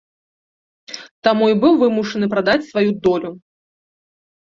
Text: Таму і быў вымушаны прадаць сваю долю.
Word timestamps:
Таму 1.27 1.45
і 1.53 1.59
быў 1.65 1.73
вымушаны 1.83 2.25
прадаць 2.35 2.59
сваю 2.73 2.91
долю. 3.07 3.31